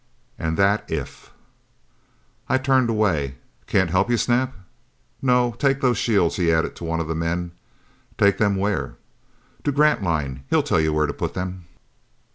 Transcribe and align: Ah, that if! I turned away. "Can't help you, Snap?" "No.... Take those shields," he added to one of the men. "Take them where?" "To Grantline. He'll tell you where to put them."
Ah, 0.39 0.49
that 0.49 0.83
if! 0.91 1.31
I 2.49 2.57
turned 2.57 2.89
away. 2.89 3.35
"Can't 3.67 3.91
help 3.91 4.09
you, 4.09 4.17
Snap?" 4.17 4.51
"No.... 5.21 5.51
Take 5.59 5.79
those 5.79 5.99
shields," 5.99 6.37
he 6.37 6.51
added 6.51 6.75
to 6.77 6.83
one 6.83 6.99
of 6.99 7.07
the 7.07 7.13
men. 7.13 7.51
"Take 8.17 8.39
them 8.39 8.55
where?" 8.55 8.95
"To 9.63 9.71
Grantline. 9.71 10.43
He'll 10.49 10.63
tell 10.63 10.79
you 10.81 10.91
where 10.91 11.05
to 11.05 11.13
put 11.13 11.35
them." 11.35 11.65